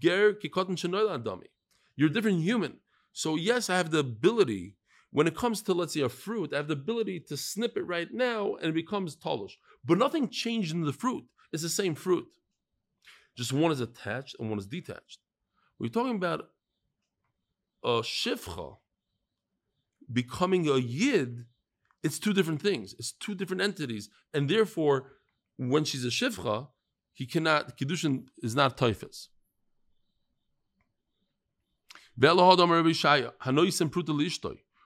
[0.00, 1.46] ger kikotin dummy.
[1.94, 2.80] You're a different human.
[3.12, 4.74] So yes, I have the ability
[5.14, 7.86] when it comes to, let's say, a fruit, I have the ability to snip it
[7.86, 9.52] right now and it becomes talish.
[9.84, 11.22] But nothing changed in the fruit.
[11.52, 12.26] It's the same fruit.
[13.38, 15.20] Just one is attached and one is detached.
[15.78, 16.48] We're talking about
[17.84, 18.78] a shifcha
[20.12, 21.44] becoming a yid.
[22.02, 22.96] It's two different things.
[22.98, 24.10] It's two different entities.
[24.32, 25.12] And therefore,
[25.56, 26.66] when she's a shifcha,
[27.12, 29.28] he cannot, Kiddushin is not typhus.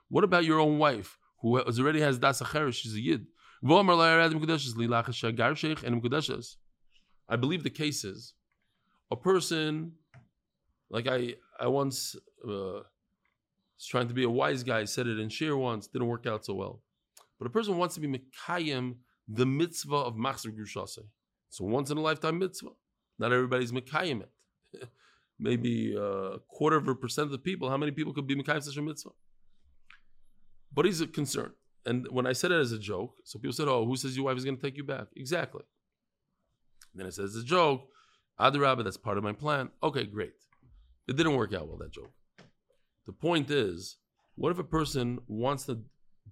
[0.09, 2.75] What about your own wife who already has das acheres?
[2.75, 3.27] She's a yid.
[7.31, 8.35] I believe the case is
[9.11, 9.92] a person,
[10.90, 15.29] like I, I once uh, was trying to be a wise guy, said it in
[15.29, 16.83] share once, didn't work out so well.
[17.38, 18.97] But a person wants to be mekayim
[19.29, 21.05] the mitzvah of machzor grushase.
[21.51, 22.71] So once in a lifetime mitzvah.
[23.18, 24.88] Not everybody's mekayim it.
[25.38, 27.68] Maybe a quarter of a percent of the people.
[27.71, 29.11] How many people could be mekayim such a mitzvah?
[30.72, 31.52] But he's a concern.
[31.87, 34.26] And when I said it as a joke, so people said, "Oh, who says your
[34.26, 35.62] wife is going to take you back?" Exactly.
[36.94, 37.88] then I said it's a joke.
[38.40, 39.70] Adarabba, that's part of my plan.
[39.83, 40.33] Okay, great.
[41.07, 42.12] It didn't work out well that joke.
[43.07, 43.96] The point is,
[44.35, 45.81] what if a person wants to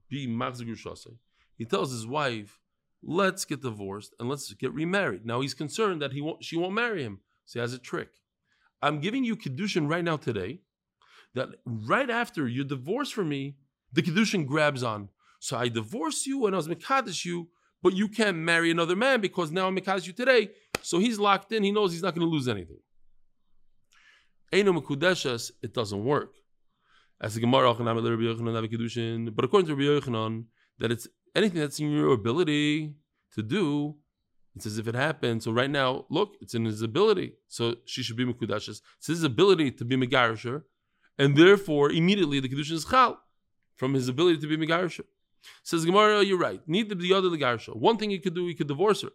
[0.09, 1.17] be machzor
[1.57, 2.61] He tells his wife,
[3.03, 6.75] "Let's get divorced and let's get remarried." Now he's concerned that he won't, she won't
[6.75, 8.11] marry him, so he has a trick.
[8.83, 10.61] I'm giving you kedushin right now today.
[11.35, 13.57] That right after you divorce from me,
[13.93, 15.09] the Kedushin grabs on.
[15.41, 17.49] So I divorce you and I was Mekadesh you,
[17.83, 20.51] but you can't marry another man because now I'm Mekadesh you today.
[20.83, 21.63] So he's locked in.
[21.63, 22.79] He knows he's not going to lose anything.
[24.53, 26.35] Eino Mekudeshes, it doesn't work.
[27.21, 30.45] As the Gemara, but according to Rabbi Yochanan,
[30.79, 32.95] that it's anything that's in your ability
[33.35, 33.97] to do,
[34.55, 35.43] it's as if it happened.
[35.43, 37.35] So right now, look, it's in his ability.
[37.49, 38.81] So she should be Mekudeshes.
[38.99, 40.63] It's his ability to be Megarisher,
[41.19, 43.19] and therefore immediately the Kedushin is Chal
[43.77, 45.05] from his ability to be Megarisha.
[45.63, 46.61] Says Gemara, you're right.
[46.67, 47.77] Need the other legarsha.
[47.77, 49.11] One thing he could do, he could divorce her.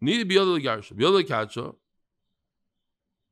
[0.00, 0.92] Need the other legarsha.
[0.92, 1.72] Biyother kacha.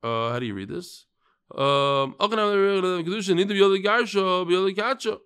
[0.02, 1.06] Uh, how do you read this?
[1.54, 5.18] Um, need the biyother kacha.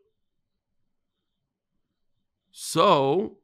[2.54, 3.38] So,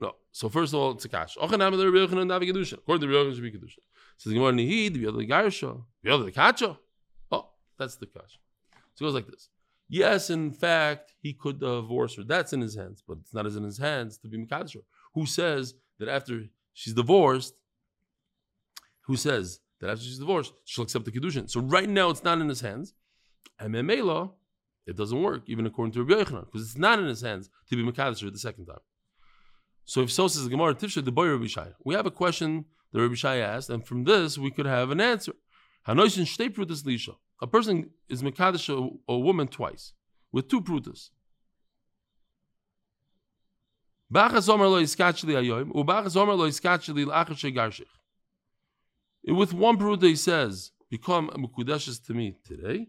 [0.00, 0.14] no.
[0.30, 1.36] So first of all, it's a kash.
[1.36, 2.30] According to the Rebbe Yochanan,
[3.34, 3.78] should be kedusha.
[4.18, 6.78] Says Gemara, nihid biyother garsha, biyother kacha.
[7.30, 7.48] Oh,
[7.78, 8.40] that's the question.
[8.94, 9.48] So it goes like this.
[9.88, 12.24] Yes, in fact, he could divorce her.
[12.24, 14.76] That's in his hands, but it's not as in his hands to be Mikadosh
[15.14, 17.54] Who says that after she's divorced,
[19.02, 21.50] who says that after she's divorced, she'll accept the Kedushin?
[21.50, 22.94] So right now, it's not in his hands.
[23.60, 24.32] MMA law,
[24.86, 27.76] it doesn't work, even according to Rabbi Yochanan, because it's not in his hands to
[27.76, 28.78] be Mekadosh the second time.
[29.84, 31.68] So if so says the Gemara, Tifsha, the boy Rabbi Shai.
[31.84, 35.00] We have a question that Rabbi Shai asked, and from this we could have an
[35.00, 35.32] answer.
[35.86, 37.14] Hanoishin shtei prutas lisha.
[37.40, 39.94] A person is mekadesh a, a, woman twice
[40.30, 41.10] with two prutas.
[44.10, 44.34] With
[49.54, 52.88] one pruta he says, become mukudeshes to me today,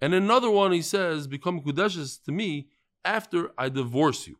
[0.00, 2.68] and another one he says, become mukudeshes to me
[3.04, 4.38] after I divorce you.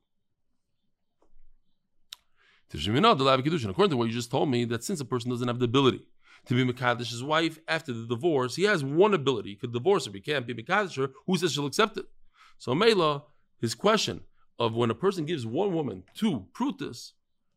[2.74, 6.02] According to what you just told me, that since a person doesn't have the ability
[6.46, 9.50] to be Makadish's wife after the divorce, he has one ability.
[9.50, 11.12] He could divorce her, he can't be Makadish her.
[11.26, 12.06] Who says she'll accept it?
[12.58, 13.24] So Mela,
[13.60, 14.22] his question
[14.58, 17.12] of when a person gives one woman two prutas,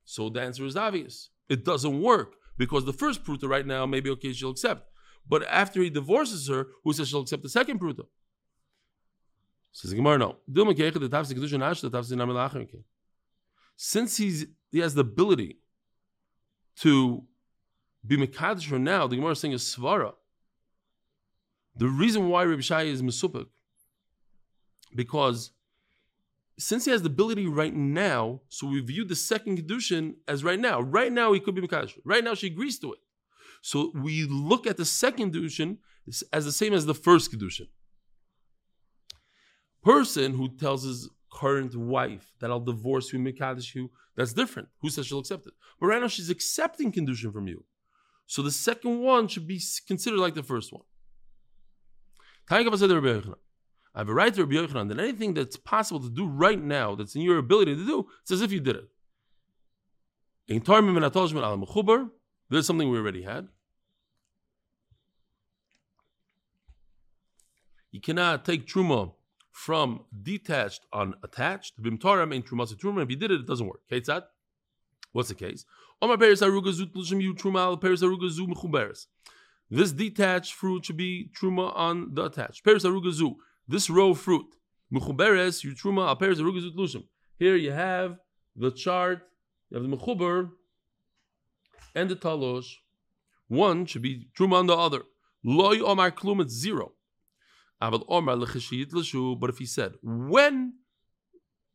[0.06, 1.30] so the answer is obvious.
[1.50, 4.90] It doesn't work because the first pruta right now, maybe okay, she'll accept.
[5.28, 8.06] But after he divorces her, who says she'll accept the second pruta?
[9.74, 10.38] Says Gemara, no.
[13.78, 15.60] Since he's he has the ability
[16.78, 17.24] to
[18.06, 20.14] be Mekadosh for now, the Gemara is saying is Svara.
[21.76, 23.48] The reason why Rabbi Shai is Mesupik,
[24.96, 25.52] because
[26.60, 30.60] since he has the ability right now, so we view the second Kedushin as right
[30.60, 30.82] now.
[30.82, 31.98] Right now, he could be Mekadosh.
[32.04, 33.00] Right now, she agrees to it.
[33.62, 35.78] So we look at the second Kedushin
[36.34, 37.68] as the same as the first Kedushin.
[39.84, 44.70] Person who tells his current wife that I'll divorce you, Mekadosh you, that's different.
[44.82, 45.54] Who says she'll accept it?
[45.80, 47.64] But right now, she's accepting Kedushin from you.
[48.26, 50.82] So the second one should be considered like the first one.
[52.50, 52.68] I have
[54.10, 57.22] a right to Rabbi Yochanan that anything that's possible to do right now, that's in
[57.22, 58.90] your ability to do, it's as if you did it.
[62.50, 63.48] There's something we already had.
[67.92, 69.14] You cannot take truma
[69.58, 71.82] from detached on attached.
[71.82, 73.02] Bimtaram in truma truma.
[73.02, 73.82] If you did it, it doesn't work.
[75.14, 75.66] What's the case?
[79.70, 82.64] This detached fruit should be truma on the attached.
[82.64, 83.36] Peres arugazu.
[83.68, 84.46] This row fruit.
[84.94, 87.06] Mechuberes, you truma al peres arugazu tlushim.
[87.40, 88.20] Here you have
[88.56, 89.24] the chart,
[89.70, 90.52] you have the mechuber
[91.96, 92.76] and the talosh.
[93.48, 95.02] One should be truma on the other.
[95.44, 96.92] Loy omar klum, it's zero.
[97.80, 100.74] But if he said, when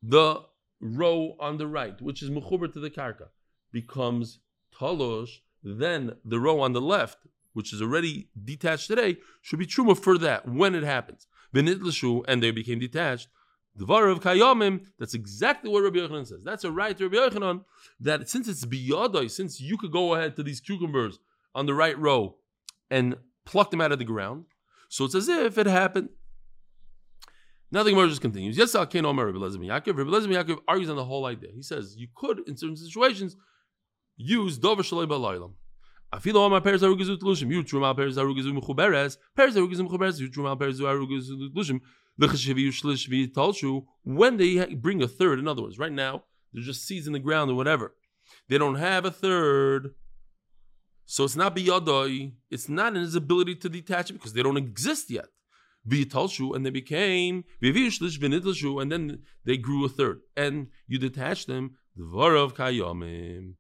[0.03, 0.41] the
[0.81, 3.29] row on the right, which is mechuber to the karka,
[3.73, 4.41] becomes
[4.79, 7.19] talosh, then the row on the left,
[7.53, 11.27] which is already detached today, should be truma for that when it happens.
[11.53, 13.29] Benit Benitlashu, and they became detached.
[13.77, 16.43] The var of kayamim, that's exactly what Rabbi Yochanan says.
[16.43, 17.65] That's a right to Rabbi Yochanan
[18.01, 21.19] that since it's biyadai, since you could go ahead to these cucumbers
[21.55, 22.37] on the right row
[22.91, 24.45] and pluck them out of the ground,
[24.93, 26.11] so it's as if it happened.
[27.71, 28.59] Now the Gemara just continues.
[28.59, 29.97] Yes, Al Kain Omer Rabbi Lezim Yaakov.
[29.97, 31.49] Rabbi Lezim Yaakov argues on the whole idea.
[31.55, 33.35] He says you could, in certain situations,
[34.19, 35.55] use dover shalei balaylam.
[36.13, 37.51] Afilo amar peres arugizu tlushim.
[37.51, 39.17] You truma peres arugizu mechuberes.
[39.35, 40.21] Peres arugizu mechuberes.
[40.21, 41.81] You truma peres arugizu tlushim.
[42.21, 43.87] V'chashivi ushlish v'yitalshu.
[44.03, 47.19] When they bring a third, in other words, right now they're just seeds in the
[47.19, 47.95] ground or whatever.
[48.51, 49.95] They don't have a third.
[51.13, 52.33] So it's not biyadoi.
[52.51, 55.27] It's not in his ability to detach it because they don't exist yet.
[55.87, 60.21] V'yitalshu, and they became v'yishlish v'nitlashu, and then they grew a third.
[60.39, 61.77] And you detach them.
[61.99, 63.57] Dvarav kayomim.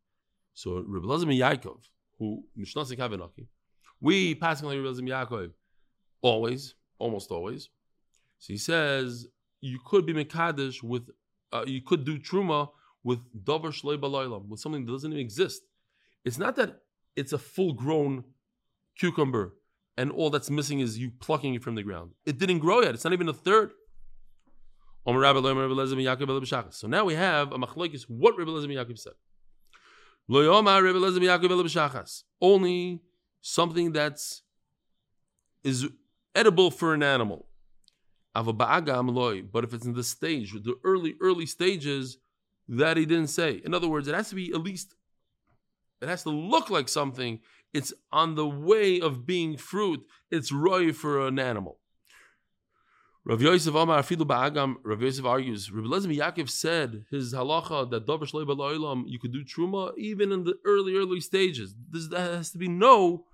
[0.54, 1.80] So Rabbi Lazim Yaakov,
[2.18, 3.48] who Mishnasik Havenaki,
[4.00, 5.50] we passing like Rabbi Lazim Yaakov
[6.22, 7.68] always, almost always.
[8.38, 9.26] So he says
[9.60, 11.10] you could be Mekadesh with,
[11.52, 12.70] uh, you could do Truma
[13.04, 15.60] with Dover Shloi Balaylam, with something that doesn't even exist.
[16.24, 16.78] It's not that
[17.16, 18.24] it's a full grown
[18.98, 19.54] cucumber
[19.96, 22.12] and all that's missing is you plucking it from the ground.
[22.24, 22.94] It didn't grow yet.
[22.94, 23.72] It's not even a third.
[25.04, 25.12] So
[26.88, 28.02] now we have a machlokes.
[28.08, 29.12] What Rabbi Lezim Yaakov said.
[32.40, 33.00] Only
[33.40, 34.42] something that's
[35.64, 35.88] is
[36.34, 37.46] edible for an animal.
[38.34, 38.54] But
[39.64, 42.18] if it's in the stage, the early, early stages,
[42.68, 43.60] that he didn't say.
[43.64, 44.94] In other words, it has to be at least,
[46.02, 47.40] it has to look like something.
[47.72, 50.04] It's on the way of being fruit.
[50.30, 51.78] It's roy for an animal.
[53.24, 58.04] Rav Yosef Amar Afilu Ba'agam, Rav Yosef argues, Rav Lezmi Yaakov said his halacha that
[58.04, 61.72] Dover Shloi B'Lo'ilam, you could do truma even in the early, early stages.
[61.88, 63.26] There has to be no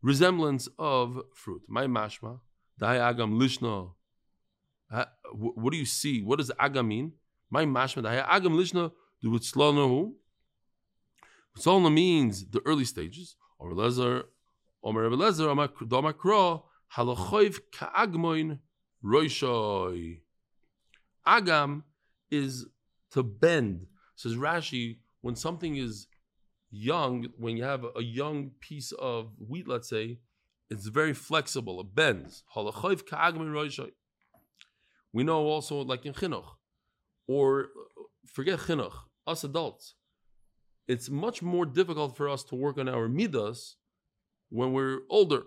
[0.00, 1.60] resemblance of fruit.
[1.68, 2.40] My mashma,
[2.78, 3.90] Dai Agam Lishna.
[5.34, 6.22] What do you see?
[6.22, 7.12] What does Agam mean?
[7.50, 10.14] My mashma, Dai Agam Lishna, do it slow
[11.58, 13.36] Solna means the early stages.
[13.58, 14.24] Or Lezer,
[14.82, 16.64] Omer Lezer, Omar Kro,
[16.96, 18.60] Halachoiv Ka'agmoin,
[19.04, 20.20] Roishoi.
[21.26, 21.82] Agam
[22.30, 22.66] is
[23.12, 23.86] to bend.
[24.16, 26.06] Says Rashi, when something is
[26.70, 30.18] young, when you have a young piece of wheat, let's say,
[30.70, 32.44] it's very flexible, it bends.
[35.12, 36.44] We know also, like in chinuch,
[37.26, 38.92] or uh, forget chinuch,
[39.26, 39.94] us adults,
[40.88, 43.76] it's much more difficult for us to work on our midas
[44.48, 45.42] when we're older.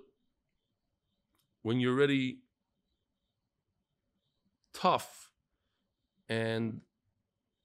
[1.63, 2.39] When you're already
[4.73, 5.31] tough
[6.29, 6.81] and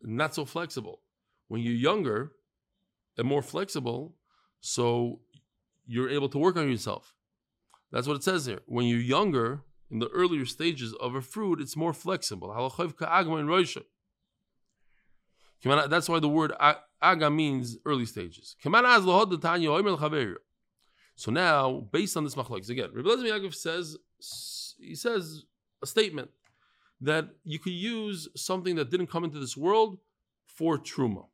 [0.02, 1.02] not so flexible.
[1.48, 2.32] When you're younger
[3.16, 4.16] and more flexible,
[4.60, 5.20] so
[5.86, 7.14] you're able to work on yourself.
[7.92, 8.60] That's what it says here.
[8.66, 12.52] When you're younger, in the earlier stages of a fruit, it's more flexible.
[15.66, 16.52] That's why the word
[17.02, 18.56] aga means early stages.
[21.18, 23.96] So now, based on this machlokes, again, Rabbi Yaakov says
[24.78, 25.44] he says
[25.82, 26.30] a statement
[27.00, 29.98] that you could use something that didn't come into this world
[30.46, 31.26] for truma.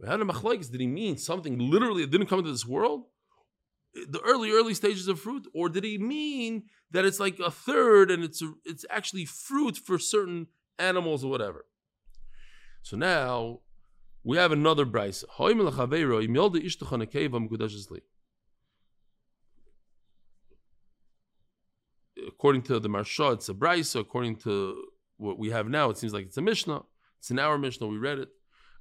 [0.00, 3.04] Did he mean something literally that didn't come into this world?
[3.94, 5.46] The early, early stages of fruit?
[5.52, 9.76] Or did he mean that it's like a third and it's a, it's actually fruit
[9.76, 10.46] for certain
[10.78, 11.66] animals or whatever?
[12.82, 13.60] So now
[14.22, 15.24] we have another brisa.
[22.26, 24.00] according to the Maharsha, it's a Brisa.
[24.00, 24.82] According to
[25.16, 26.82] what we have now, it seems like it's a Mishnah.
[27.18, 27.86] It's an hour Mishnah.
[27.86, 28.28] We read it.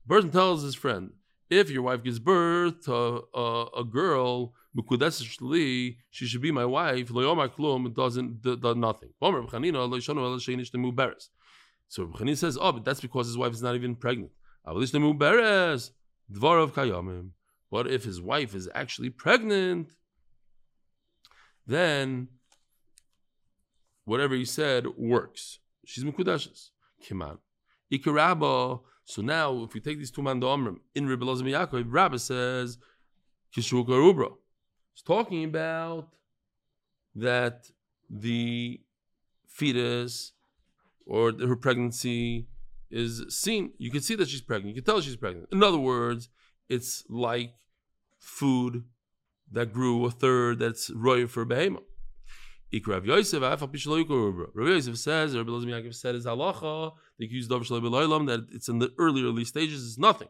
[0.06, 1.12] Burton tells his friend,
[1.50, 4.54] if your wife gives birth to a, a girl,
[6.10, 7.10] she should be my wife.
[7.10, 9.10] It doesn't does nothing.
[11.90, 14.32] So Chanin says, oh, but that's because his wife is not even pregnant.
[17.72, 19.90] But if his wife is actually pregnant,
[21.66, 22.28] then
[24.06, 25.60] whatever he said works.
[25.86, 26.70] She's mukudashes.
[27.92, 28.82] Ikarabba.
[29.06, 30.42] So now, if we take these two man
[30.94, 32.78] in Rebbe Lazim Yaakov, Rabbi says,
[33.56, 34.32] Kishuk Rubra.
[34.94, 36.10] He's talking about
[37.16, 37.72] that
[38.08, 38.80] the
[39.48, 40.34] fetus
[41.10, 42.48] or her pregnancy
[42.92, 43.74] is seen.
[43.78, 44.76] You can see that she's pregnant.
[44.76, 45.48] You can tell she's pregnant.
[45.52, 46.30] In other words,
[46.70, 47.54] it's like
[48.20, 48.84] food
[49.52, 51.84] that grew a third that's royal for behemoth.
[52.86, 58.70] Rav Yosef, Rav Yosef says, Rabbi Elazar Yaakov said is halacha, they use that it's
[58.70, 60.28] in the early, early stages, is nothing.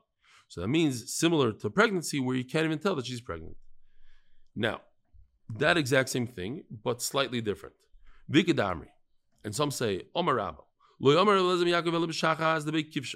[0.48, 3.58] So that means similar to pregnancy where you can't even tell that she's pregnant.
[4.56, 4.80] Now,
[5.58, 7.76] that exact same thing, but slightly different.
[8.32, 8.88] Vikidamri.
[9.44, 10.62] And some say, Omar Rabba.
[11.00, 13.16] Lo the big kivsha.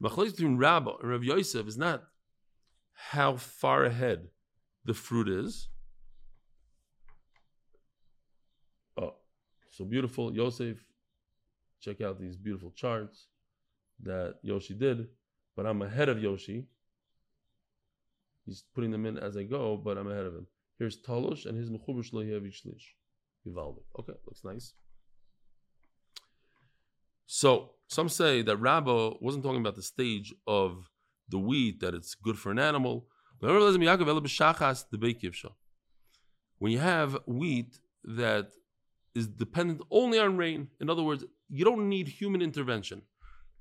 [0.00, 2.04] The machlokes between Rabba and Rav Yosef is not
[2.92, 4.28] how far ahead
[4.84, 5.68] the fruit is,
[8.96, 9.14] Oh,
[9.70, 10.78] So beautiful, Yosef.
[11.80, 13.26] Check out these beautiful charts
[14.02, 15.08] that Yoshi did,
[15.56, 16.66] but I'm ahead of Yoshi.
[18.44, 20.46] He's putting them in as I go, but I'm ahead of him.
[20.78, 22.96] Here's Talosh and his Mechuber Shloyevish Lish.
[23.44, 23.82] Vivaldi.
[23.98, 24.72] Okay, looks nice.
[27.30, 30.90] So some say that Rabba wasn't talking about the stage of
[31.28, 33.06] the wheat, that it's good for an animal.
[33.40, 33.52] When
[36.72, 38.48] you have wheat that
[39.14, 40.68] is dependent only on rain.
[40.80, 43.02] In other words, you don't need human intervention.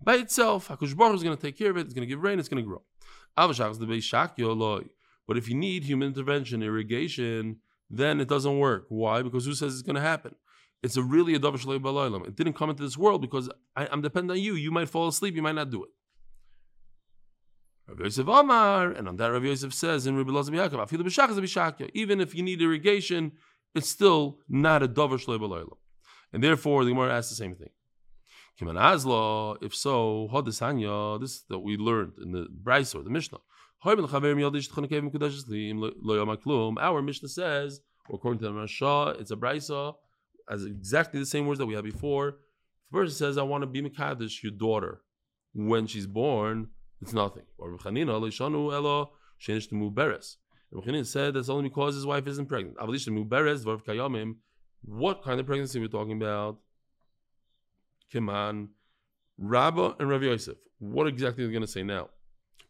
[0.02, 1.82] By itself, Hakush Baruch is going to take care of it.
[1.82, 2.40] It's going to give rain.
[2.40, 2.84] It's going to grow.
[5.28, 7.58] But if you need human intervention, irrigation,
[7.90, 8.86] then it doesn't work.
[8.90, 9.22] Why?
[9.22, 10.36] Because who says it's going to happen?
[10.84, 14.02] It's a really a davar shalei It didn't come into this world because I, am
[14.02, 14.54] dependent on you.
[14.54, 15.36] You might fall asleep.
[15.36, 15.90] You might not do it.
[17.88, 22.36] Rav Yosef Amar, and on that Rav Yosef says in Rabbi Lazar Yaakov, even if
[22.36, 23.32] you need irrigation,
[23.74, 25.70] it's still not a dover shleib
[26.34, 27.70] And therefore, the Gemara asks the same thing.
[28.60, 33.38] Kiman Azla, if so, Hodesanya, this that we learned in the Brisa or the Mishnah.
[33.86, 33.96] Our
[37.02, 37.80] Mishnah says,
[38.12, 39.94] according to the Rasha, it's a Brisa,
[40.50, 42.38] as exactly the same words that we had before.
[42.90, 45.02] A person says, I want to be Mekadosh, your daughter,
[45.54, 46.70] when she's born,
[47.02, 47.44] it's nothing.
[47.58, 47.72] Or.
[47.72, 48.30] Rabbi
[51.04, 52.78] said that's only because his wife isn't pregnant.
[54.84, 56.60] What kind of pregnancy are we're talking about?
[58.14, 58.70] Kiman,
[59.38, 60.58] Rabba and Rav Yosef.
[60.80, 62.10] What exactly are they going to say now?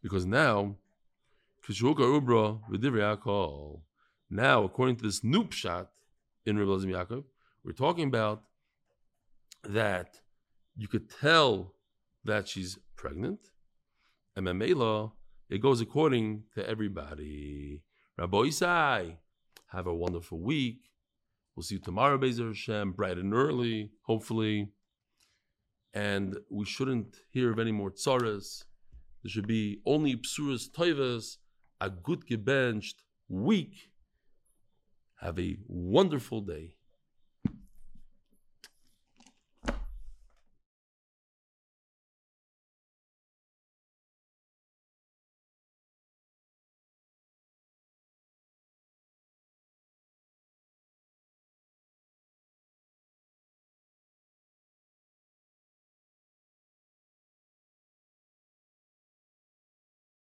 [0.02, 0.76] Because now,
[4.30, 5.88] now, according to this new pshat
[6.46, 7.24] in Lazim Yaakov,
[7.68, 8.44] we're talking about
[9.68, 10.22] that
[10.78, 11.74] you could tell
[12.24, 13.40] that she's pregnant,
[14.38, 15.12] and Mamela,
[15.50, 17.84] it goes according to everybody.
[18.18, 19.18] Rabbi Isai,
[19.72, 20.80] have a wonderful week.
[21.56, 24.70] We'll see you tomorrow, Bezer Hashem, bright and early, hopefully.
[25.94, 28.64] And we shouldn't hear of any more tzaras.
[29.24, 31.36] There should be only psuras toivas,
[31.82, 33.90] a good gebenched week.
[35.20, 36.77] Have a wonderful day.